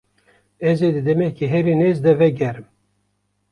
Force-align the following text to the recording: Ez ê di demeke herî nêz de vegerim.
Ez 0.69 0.77
ê 0.87 0.89
di 0.95 1.01
demeke 1.07 1.45
herî 1.53 1.75
nêz 1.81 1.97
de 2.05 2.11
vegerim. 2.19 2.67